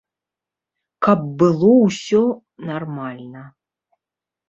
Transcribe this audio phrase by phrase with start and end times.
[1.09, 2.25] Каб было ўсё
[2.73, 3.49] нармальна.